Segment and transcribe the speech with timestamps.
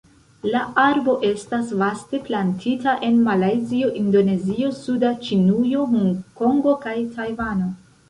[0.51, 7.75] La arbo estas vaste plantita en Malajzio, Indonezio, suda Ĉinujo, Hongkongo kaj Tajvano.